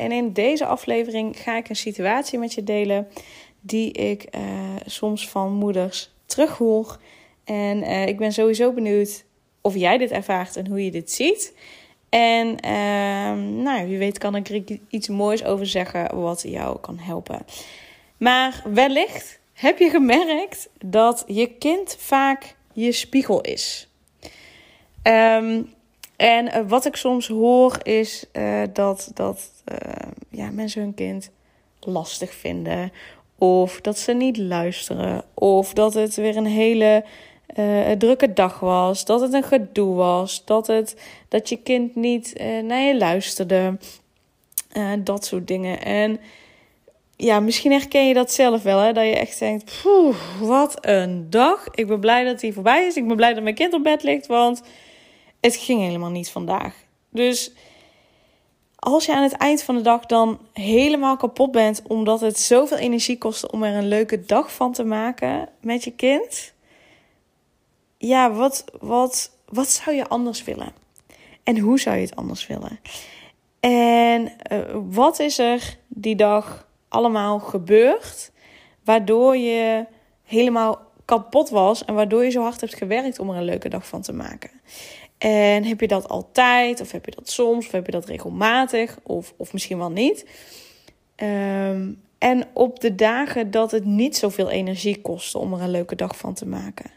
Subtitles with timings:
[0.00, 3.08] En in deze aflevering ga ik een situatie met je delen
[3.60, 4.40] die ik uh,
[4.86, 6.98] soms van moeders terughoor.
[7.44, 9.24] En uh, ik ben sowieso benieuwd
[9.60, 11.54] of jij dit ervaart en hoe je dit ziet.
[12.08, 16.98] En uh, nou, wie weet kan ik er iets moois over zeggen wat jou kan
[16.98, 17.44] helpen.
[18.16, 23.88] Maar wellicht heb je gemerkt dat je kind vaak je spiegel is.
[25.02, 25.72] Um,
[26.20, 29.76] en uh, wat ik soms hoor is uh, dat, dat uh,
[30.30, 31.30] ja, mensen hun kind
[31.80, 32.92] lastig vinden.
[33.38, 35.24] Of dat ze niet luisteren.
[35.34, 37.04] Of dat het weer een hele
[37.98, 39.04] drukke dag was.
[39.04, 40.44] Dat het een gedoe was.
[40.44, 40.96] Dat, het,
[41.28, 43.78] dat je kind niet naar je luisterde.
[44.98, 45.82] dat soort dingen.
[45.82, 46.20] En
[47.16, 48.78] ja, misschien herken je dat zelf wel.
[48.78, 48.92] Hè?
[48.92, 49.84] Dat je echt denkt,
[50.40, 51.66] wat een dag.
[51.74, 52.96] Ik ben blij dat die voorbij is.
[52.96, 54.26] Ik ben blij dat mijn kind op bed ligt.
[54.26, 54.62] Want
[55.40, 56.74] het ging helemaal niet vandaag.
[57.10, 57.52] Dus
[58.76, 62.76] als je aan het eind van de dag dan helemaal kapot bent, omdat het zoveel
[62.76, 66.52] energie kost om er een leuke dag van te maken met je kind.
[67.98, 70.72] Ja, wat, wat, wat zou je anders willen?
[71.42, 72.80] En hoe zou je het anders willen?
[73.60, 74.58] En uh,
[74.90, 78.30] wat is er die dag allemaal gebeurd,
[78.84, 79.86] waardoor je
[80.24, 83.86] helemaal kapot was en waardoor je zo hard hebt gewerkt om er een leuke dag
[83.86, 84.50] van te maken?
[85.20, 88.98] En heb je dat altijd, of heb je dat soms, of heb je dat regelmatig,
[89.02, 90.26] of, of misschien wel niet?
[91.16, 95.94] Um, en op de dagen dat het niet zoveel energie kostte om er een leuke
[95.94, 96.90] dag van te maken.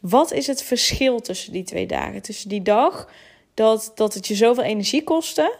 [0.00, 2.22] Wat is het verschil tussen die twee dagen?
[2.22, 3.10] Tussen die dag
[3.54, 5.58] dat, dat het je zoveel energie kostte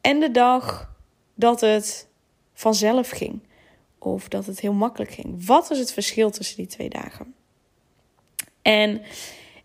[0.00, 0.94] en de dag
[1.34, 2.08] dat het
[2.54, 3.40] vanzelf ging.
[3.98, 5.46] Of dat het heel makkelijk ging.
[5.46, 7.34] Wat is het verschil tussen die twee dagen?
[8.62, 9.02] En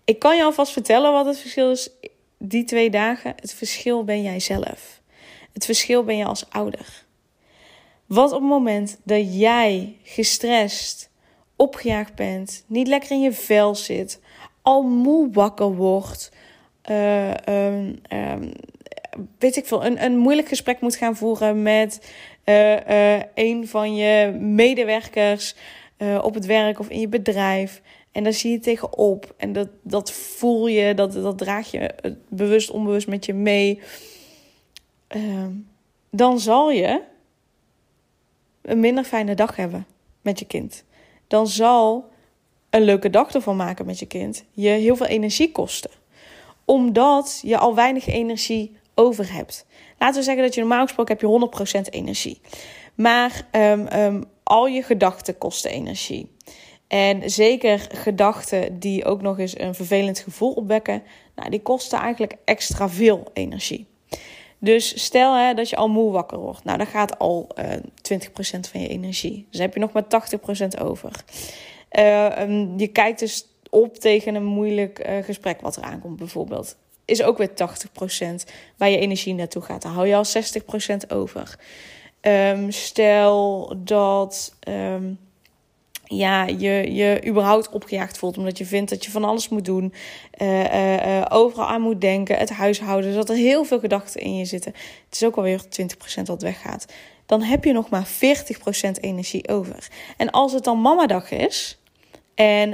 [0.05, 1.89] ik kan je alvast vertellen wat het verschil is
[2.37, 3.33] die twee dagen.
[3.35, 5.01] Het verschil ben jij zelf.
[5.53, 7.05] Het verschil ben je als ouder.
[8.05, 11.09] Wat op het moment dat jij gestrest,
[11.55, 14.19] opgejaagd bent, niet lekker in je vel zit,
[14.61, 16.31] al moe wakker wordt,
[16.89, 18.51] uh, um, um,
[19.39, 22.13] weet ik veel, een, een moeilijk gesprek moet gaan voeren met
[22.45, 25.55] uh, uh, een van je medewerkers
[26.21, 27.81] op het werk of in je bedrijf.
[28.15, 29.33] En daar zie je tegenop.
[29.37, 31.95] En dat, dat voel je, dat, dat draag je
[32.29, 33.81] bewust, onbewust met je mee.
[35.15, 35.45] Uh,
[36.09, 37.01] dan zal je
[38.61, 39.85] een minder fijne dag hebben
[40.21, 40.83] met je kind.
[41.27, 42.09] Dan zal
[42.69, 45.91] een leuke dag ervan maken met je kind je heel veel energie kosten.
[46.65, 49.65] Omdat je al weinig energie over hebt.
[49.99, 52.41] Laten we zeggen dat je normaal gesproken heb je 100% energie.
[52.93, 56.33] Maar um, um, al je gedachten kosten energie.
[56.95, 61.03] En zeker gedachten die ook nog eens een vervelend gevoel opwekken,
[61.35, 63.85] nou, die kosten eigenlijk extra veel energie.
[64.57, 66.63] Dus stel hè, dat je al moe wakker wordt.
[66.63, 67.81] Nou, dan gaat al uh, eh,
[68.13, 69.47] 20% van je energie.
[69.49, 70.03] Dus heb je nog maar
[70.77, 71.11] 80% over.
[71.91, 76.77] Uh, je kijkt dus op tegen een moeilijk uh, gesprek wat er aankomt, bijvoorbeeld.
[77.05, 77.53] Is ook weer 80%
[78.77, 79.81] waar je energie naartoe gaat.
[79.81, 80.25] Dan hou je al
[81.05, 81.59] 60% over.
[82.21, 84.55] Um, stel dat.
[84.67, 85.19] Um,
[86.05, 88.37] ja, je, je überhaupt opgejaagd voelt.
[88.37, 89.93] Omdat je vindt dat je van alles moet doen.
[90.41, 92.37] Uh, uh, overal aan moet denken.
[92.37, 93.13] Het huishouden.
[93.13, 94.73] Dat er heel veel gedachten in je zitten.
[95.05, 96.85] Het is ook alweer 20% wat weggaat.
[97.25, 98.09] Dan heb je nog maar 40%
[99.01, 99.87] energie over.
[100.17, 101.79] En als het dan mamadag is.
[102.35, 102.69] En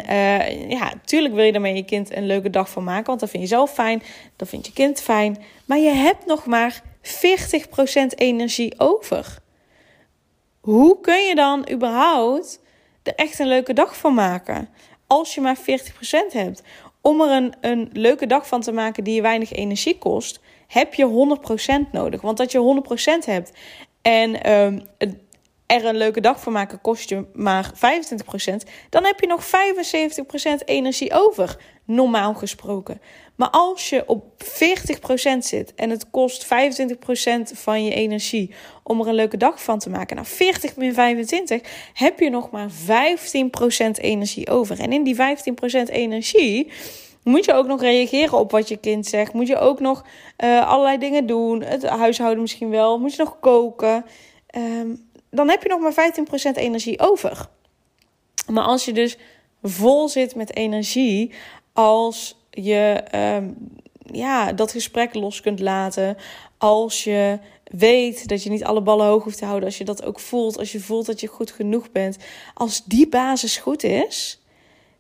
[0.70, 3.06] ja, tuurlijk wil je met je kind een leuke dag van maken.
[3.06, 4.04] Want dat vind je zelf fijn.
[4.36, 5.38] Dat vindt je kind fijn.
[5.66, 7.08] Maar je hebt nog maar 40%
[8.16, 9.40] energie over.
[10.62, 12.61] Hoe kun je dan überhaupt
[13.04, 14.70] er echt een leuke dag van maken.
[15.08, 15.62] Als je maar 40%
[16.32, 16.64] hebt.
[17.02, 20.94] Om er een, een leuke dag van te maken die je weinig energie kost, heb
[20.94, 21.38] je
[21.88, 22.22] 100% nodig.
[22.22, 22.84] Want dat je
[23.24, 23.52] 100% hebt
[24.02, 24.88] en um,
[25.66, 27.78] er een leuke dag van maken kost je maar 25%,
[28.90, 29.46] dan heb je nog
[30.62, 33.02] 75% energie over, normaal gesproken.
[33.42, 34.46] Maar als je op 40%
[35.38, 36.48] zit en het kost 25%
[37.54, 38.54] van je energie
[38.84, 41.62] om er een leuke dag van te maken, nou 40 min 25
[41.94, 42.74] heb je nog maar 15%
[43.94, 44.80] energie over.
[44.80, 45.20] En in die 15%
[45.90, 46.72] energie
[47.24, 49.34] moet je ook nog reageren op wat je kind zegt.
[49.34, 50.06] Moet je ook nog
[50.44, 51.64] uh, allerlei dingen doen.
[51.64, 53.00] Het huishouden misschien wel.
[53.00, 54.06] Moet je nog koken.
[54.48, 54.96] ehm,
[55.30, 56.14] dan heb je nog maar
[56.52, 57.48] 15% energie over.
[58.48, 59.18] Maar als je dus
[59.62, 61.32] vol zit met energie,
[61.74, 63.50] als je ehm,
[64.12, 66.18] ja, dat gesprek los kunt laten,
[66.58, 70.06] als je weet dat je niet alle ballen hoog hoeft te houden, als je dat
[70.06, 72.18] ook voelt, als je voelt dat je goed genoeg bent,
[72.54, 74.42] als die basis goed is,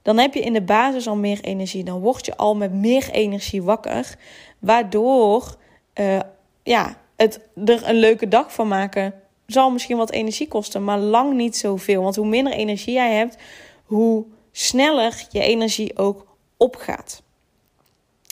[0.01, 1.83] dan heb je in de basis al meer energie.
[1.83, 4.15] Dan word je al met meer energie wakker,
[4.59, 5.55] waardoor
[5.99, 6.19] uh,
[6.63, 9.13] ja, het er een leuke dag van maken
[9.45, 12.01] zal misschien wat energie kosten, maar lang niet zoveel.
[12.01, 13.37] Want hoe minder energie jij hebt,
[13.85, 16.25] hoe sneller je energie ook
[16.57, 17.23] opgaat.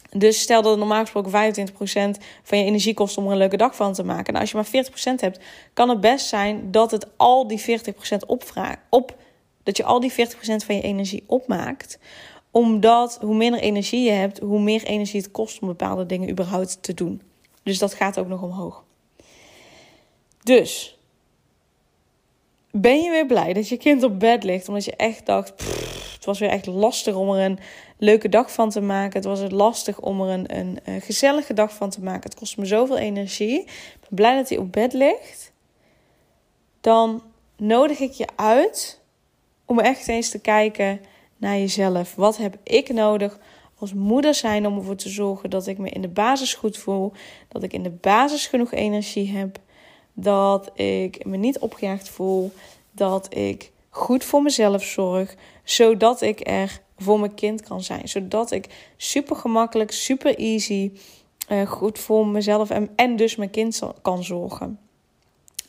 [0.09, 3.57] Dus stel dat het normaal gesproken 25% van je energie kost om er een leuke
[3.57, 4.33] dag van te maken.
[4.33, 5.39] Nou, als je maar 40% hebt,
[5.73, 7.63] kan het best zijn dat het al die 40%
[8.27, 8.79] opvraagt.
[8.89, 9.15] Op,
[9.63, 10.15] dat je al die 40%
[10.65, 11.99] van je energie opmaakt.
[12.51, 16.83] Omdat hoe minder energie je hebt, hoe meer energie het kost om bepaalde dingen überhaupt
[16.83, 17.21] te doen.
[17.63, 18.83] Dus dat gaat ook nog omhoog.
[20.43, 20.97] Dus
[22.71, 25.53] ben je weer blij dat je kind op bed ligt, omdat je echt dacht,
[26.29, 27.59] was weer echt lastig om er een
[27.97, 29.19] leuke dag van te maken.
[29.19, 32.29] Het was lastig om er een, een, een gezellige dag van te maken.
[32.29, 33.59] Het kost me zoveel energie.
[33.59, 35.51] Ik ben blij dat hij op bed ligt.
[36.81, 37.23] Dan
[37.57, 39.01] nodig ik je uit
[39.65, 41.01] om echt eens te kijken
[41.37, 42.15] naar jezelf.
[42.15, 43.39] Wat heb ik nodig
[43.79, 47.11] als moeder zijn om ervoor te zorgen dat ik me in de basis goed voel,
[47.47, 49.59] dat ik in de basis genoeg energie heb,
[50.13, 52.51] dat ik me niet opgejaagd voel,
[52.91, 55.35] dat ik goed voor mezelf zorg,
[55.71, 60.91] zodat ik er voor mijn kind kan zijn, zodat ik super gemakkelijk, super easy
[61.51, 64.79] uh, goed voor mezelf en, en dus mijn kind kan zorgen.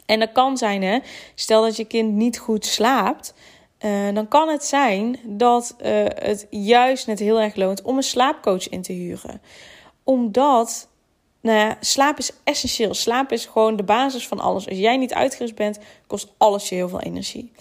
[0.06, 0.98] En dat kan zijn, hè,
[1.34, 3.34] stel dat je kind niet goed slaapt,
[3.80, 8.02] uh, dan kan het zijn dat uh, het juist net heel erg loont om een
[8.02, 9.42] slaapcoach in te huren.
[10.04, 10.88] Omdat
[11.40, 12.94] nou slaap is essentieel.
[12.94, 14.68] Slaap is gewoon de basis van alles.
[14.68, 17.52] Als jij niet uitgerust bent, kost alles je heel veel energie.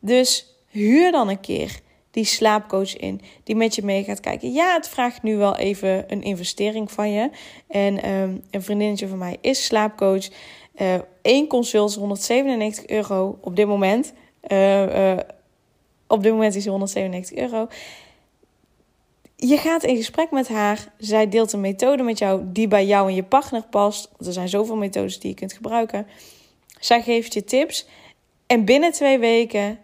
[0.00, 1.80] Dus huur dan een keer
[2.16, 4.52] die slaapcoach in, die met je mee gaat kijken.
[4.52, 7.30] Ja, het vraagt nu wel even een investering van je.
[7.68, 10.28] En um, een vriendinnetje van mij is slaapcoach.
[11.22, 14.12] Eén uh, consult is 197 euro op dit moment.
[14.48, 15.18] Uh, uh,
[16.06, 17.68] op dit moment is hij 197 euro.
[19.36, 20.92] Je gaat in gesprek met haar.
[20.98, 24.10] Zij deelt een methode met jou die bij jou en je partner past.
[24.18, 26.06] er zijn zoveel methodes die je kunt gebruiken.
[26.80, 27.86] Zij geeft je tips.
[28.46, 29.78] En binnen twee weken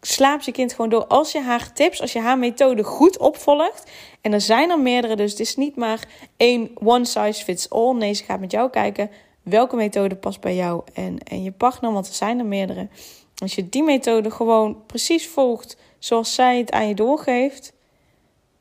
[0.00, 1.06] slaapt je kind gewoon door.
[1.06, 3.90] Als je haar tips, als je haar methode goed opvolgt.
[4.20, 7.94] En er zijn er meerdere, dus het is niet maar één one size fits all.
[7.94, 9.10] Nee, ze gaat met jou kijken
[9.42, 11.92] welke methode past bij jou en, en je partner.
[11.92, 12.88] Want er zijn er meerdere.
[13.36, 17.72] Als je die methode gewoon precies volgt zoals zij het aan je doorgeeft,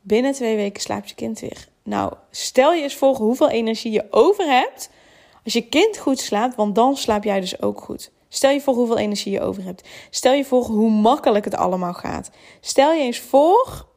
[0.02, 1.68] binnen twee weken slaapt je kind weer.
[1.84, 4.90] Nou, stel je eens voor hoeveel energie je over hebt
[5.48, 8.12] als je kind goed slaapt, want dan slaap jij dus ook goed.
[8.30, 9.88] Stel je voor hoeveel energie je over hebt.
[10.10, 12.30] Stel je voor hoe makkelijk het allemaal gaat.
[12.62, 13.88] Stel je eens voor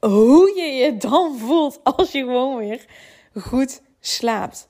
[0.00, 2.86] hoe je je dan voelt als je gewoon weer
[3.34, 4.68] goed slaapt.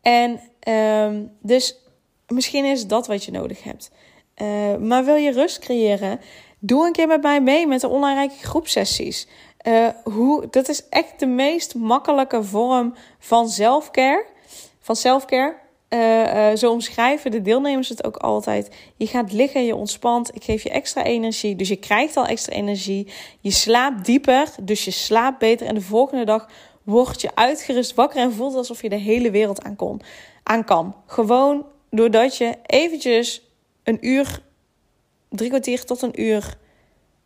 [0.00, 1.76] En um, dus
[2.26, 3.90] misschien is dat wat je nodig hebt.
[4.42, 6.20] Uh, maar wil je rust creëren?
[6.58, 9.26] Doe een keer met mij mee met de online groepsessies.
[9.66, 14.26] Uh, hoe, dat is echt de meest makkelijke vorm van zelfcare.
[14.80, 15.56] Van selfcare.
[15.94, 18.70] Uh, uh, zo omschrijven de deelnemers het ook altijd.
[18.96, 20.34] Je gaat liggen, je ontspant.
[20.34, 21.56] Ik geef je extra energie.
[21.56, 23.12] Dus je krijgt al extra energie.
[23.40, 25.66] Je slaapt dieper, dus je slaapt beter.
[25.66, 26.48] En de volgende dag
[26.82, 30.00] word je uitgerust wakker en voelt alsof je de hele wereld aan, kon,
[30.42, 30.94] aan kan.
[31.06, 33.42] Gewoon doordat je eventjes
[33.82, 34.42] een uur,
[35.28, 36.56] drie kwartier tot een uur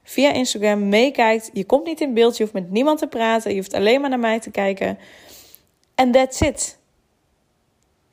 [0.03, 1.51] via Instagram meekijkt.
[1.53, 4.11] Je komt niet in beeld, je hoeft met niemand te praten, je hoeft alleen maar
[4.11, 4.99] naar mij te kijken.
[5.95, 6.79] En that's it.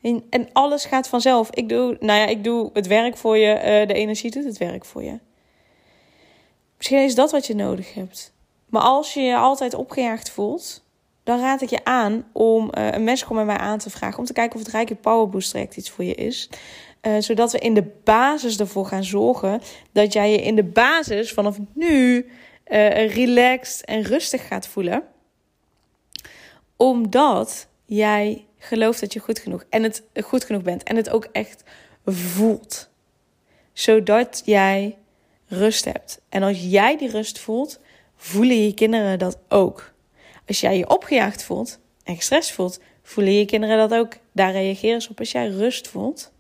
[0.04, 1.50] En, en alles gaat vanzelf.
[1.52, 4.58] Ik doe, nou ja, ik doe het werk voor je, uh, de energie doet het
[4.58, 5.20] werk voor je.
[6.78, 8.34] Misschien is dat wat je nodig hebt.
[8.70, 10.84] Maar als je je altijd opgejaagd voelt,
[11.24, 14.20] dan raad ik je aan om uh, een mensch met mij aan te vragen.
[14.20, 16.50] Om te kijken of het Rijke Power Boost traject iets voor je is.
[17.02, 21.34] Uh, zodat we in de basis ervoor gaan zorgen dat jij je in de basis
[21.34, 22.32] vanaf nu
[22.66, 25.04] relaxed en rustig gaat voelen.
[26.78, 31.28] Omdat jij gelooft dat je goed genoeg en het goed genoeg bent en het ook
[31.32, 31.64] echt
[32.06, 32.90] voelt.
[33.74, 34.98] Zodat jij
[35.48, 36.22] rust hebt.
[36.30, 37.80] En als jij die rust voelt,
[38.16, 39.94] voelen je kinderen dat ook.
[40.48, 44.14] Als jij je opgejaagd voelt en gestrest voelt, voelen je kinderen dat ook.
[44.32, 45.20] Daar reageren ze op.
[45.20, 46.32] Als jij rust voelt,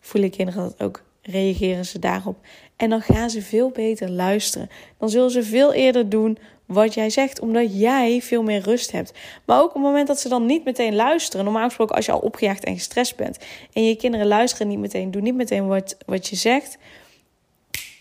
[0.00, 1.02] voelen kinderen dat ook.
[1.22, 2.36] Reageren ze daarop.
[2.76, 4.68] En dan gaan ze veel beter luisteren.
[4.98, 9.12] Dan zullen ze veel eerder doen wat jij zegt, omdat jij veel meer rust hebt.
[9.44, 12.12] Maar ook op het moment dat ze dan niet meteen luisteren, normaal gesproken als je
[12.12, 13.38] al opgejaagd en gestrest bent
[13.72, 16.78] en je kinderen luisteren niet meteen, doen niet meteen wat, wat je zegt,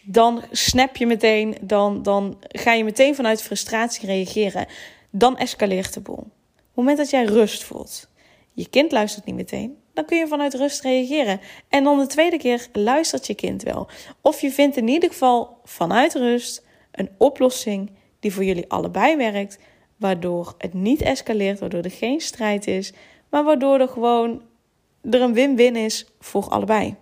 [0.06, 4.66] dan snap je meteen, dan, dan ga je meteen vanuit frustratie reageren.
[5.10, 6.16] Dan escaleert de boel.
[6.16, 8.10] Op het moment dat jij rust voelt,
[8.54, 11.40] je kind luistert niet meteen, dan kun je vanuit rust reageren.
[11.70, 13.88] En dan de tweede keer luistert je kind wel.
[14.22, 17.92] Of je vindt in ieder geval vanuit rust een oplossing
[18.24, 19.60] die voor jullie allebei werkt,
[19.98, 22.94] waardoor het niet escaleert, waardoor er geen strijd is,
[23.30, 24.42] maar waardoor er gewoon
[25.02, 26.96] er een win-win is voor allebei.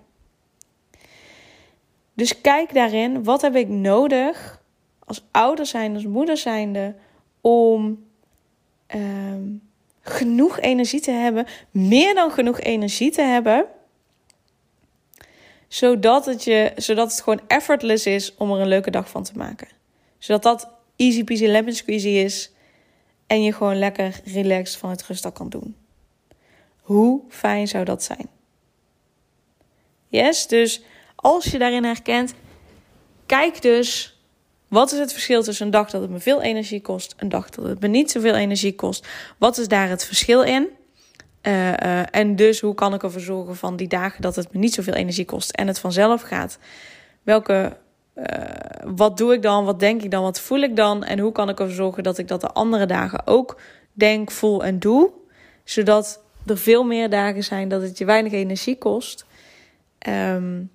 [2.13, 4.61] Dus kijk daarin, wat heb ik nodig
[4.99, 6.95] als ouder zijnde, als moeder zijnde,
[7.41, 8.05] om
[8.87, 9.43] ehm,
[10.01, 13.65] genoeg energie te hebben, meer dan genoeg energie te hebben,
[15.67, 19.37] zodat het, je, zodat het gewoon effortless is om er een leuke dag van te
[19.37, 19.67] maken.
[20.17, 22.51] Zodat dat easy peasy lemon squeezy is
[23.27, 25.75] en je gewoon lekker relaxed van het rustig kan doen.
[26.81, 28.29] Hoe fijn zou dat zijn?
[30.07, 30.81] Yes, dus
[31.15, 32.33] als je daarin herkent,
[33.25, 34.19] kijk dus
[34.67, 37.49] wat is het verschil tussen een dag dat het me veel energie kost, een dag
[37.49, 39.07] dat het me niet zoveel energie kost.
[39.37, 40.67] Wat is daar het verschil in?
[41.41, 44.59] Uh, uh, en dus hoe kan ik ervoor zorgen van die dagen dat het me
[44.59, 46.57] niet zoveel energie kost en het vanzelf gaat?
[47.23, 47.77] Welke,
[48.15, 48.25] uh,
[48.95, 49.65] wat doe ik dan?
[49.65, 50.23] Wat denk ik dan?
[50.23, 51.03] Wat voel ik dan?
[51.03, 53.61] En hoe kan ik ervoor zorgen dat ik dat de andere dagen ook
[53.93, 55.11] denk, voel en doe?
[55.63, 59.25] Zodat er veel meer dagen zijn dat het je weinig energie kost.
[60.07, 60.71] Um,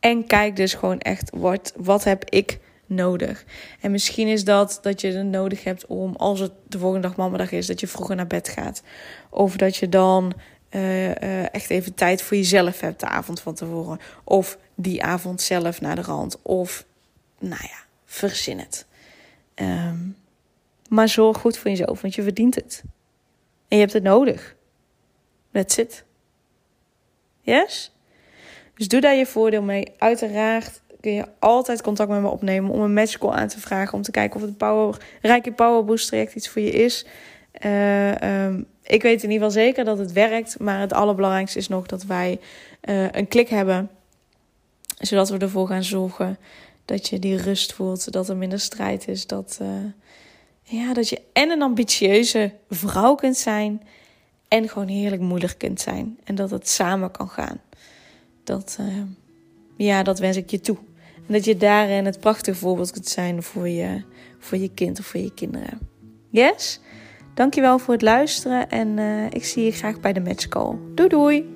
[0.00, 3.44] en kijk dus gewoon echt, wat, wat heb ik nodig?
[3.80, 7.16] En misschien is dat dat je het nodig hebt om, als het de volgende dag
[7.16, 8.82] mamadag is, dat je vroeger naar bed gaat.
[9.30, 10.32] Of dat je dan
[10.76, 14.00] uh, uh, echt even tijd voor jezelf hebt de avond van tevoren.
[14.24, 16.42] Of die avond zelf naar de rand.
[16.42, 16.84] Of,
[17.38, 18.86] nou ja, verzin het.
[19.54, 20.16] Um,
[20.88, 22.82] maar zorg goed voor jezelf, want je verdient het.
[23.68, 24.56] En je hebt het nodig.
[25.52, 26.04] That's it.
[27.40, 27.94] Yes?
[28.74, 29.92] Dus doe daar je voordeel mee.
[29.98, 33.94] Uiteraard kun je altijd contact met me opnemen om een matchcall aan te vragen.
[33.94, 37.06] Om te kijken of het power, Rijke Power Boost traject iets voor je is.
[37.64, 40.58] Uh, um, ik weet in ieder geval zeker dat het werkt.
[40.58, 42.40] Maar het allerbelangrijkste is nog dat wij
[42.88, 43.90] uh, een klik hebben.
[44.98, 46.38] Zodat we ervoor gaan zorgen
[46.84, 48.12] dat je die rust voelt.
[48.12, 49.26] Dat er minder strijd is.
[49.26, 49.68] Dat, uh,
[50.62, 53.82] ja, dat je en een ambitieuze vrouw kunt zijn.
[54.48, 56.18] En gewoon heerlijk moeder kunt zijn.
[56.24, 57.60] En dat het samen kan gaan.
[58.44, 59.02] Dat, uh,
[59.76, 60.76] ja, dat wens ik je toe.
[61.26, 64.02] En dat je daarin het prachtige voorbeeld kunt zijn voor je,
[64.38, 65.78] voor je kind of voor je kinderen.
[66.30, 66.80] Yes?
[67.36, 70.74] Dankjewel voor het luisteren en uh, ik zie je graag bij de match call.
[70.94, 71.55] Doei doei!